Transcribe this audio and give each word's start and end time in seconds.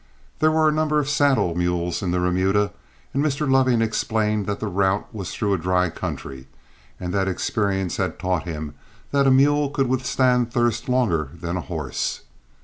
There 0.39 0.49
were 0.49 0.67
a 0.67 0.71
number 0.71 0.97
of 0.97 1.07
saddle 1.07 1.53
mules 1.53 2.01
in 2.01 2.09
the 2.09 2.19
remuda, 2.19 2.73
and 3.13 3.23
Mr. 3.23 3.47
Loving 3.47 3.83
explained 3.83 4.47
that 4.47 4.59
the 4.59 4.65
route 4.65 5.05
was 5.13 5.31
through 5.31 5.53
a 5.53 5.59
dry 5.59 5.91
country, 5.91 6.47
and 6.99 7.13
that 7.13 7.27
experience 7.27 7.97
had 7.97 8.17
taught 8.17 8.41
him 8.45 8.73
that 9.11 9.27
a 9.27 9.31
mule 9.31 9.69
could 9.69 9.85
withstand 9.87 10.51
thirst 10.51 10.89
longer 10.89 11.29
than 11.35 11.55
a 11.55 11.61
horse. 11.61 12.21